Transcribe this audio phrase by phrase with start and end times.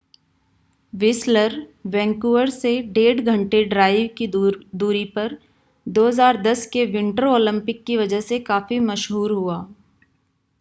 [0.93, 1.55] Whistler
[1.87, 5.37] Vancouver से 1.5 घंटे drive की दूरी पर
[5.87, 9.63] 2010 के विंटर ओलंपिक की वजह से काफ़ी मशहूर हुआ